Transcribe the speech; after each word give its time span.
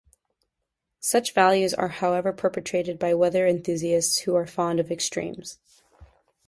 Such 0.99 1.35
values 1.35 1.75
are 1.75 1.89
however 1.89 2.33
perpetuated 2.33 2.97
by 2.97 3.13
weather 3.13 3.45
enthusiasts 3.45 4.17
who 4.21 4.33
are 4.33 4.47
fond 4.47 4.79
of 4.79 4.91
extremes. 4.91 5.59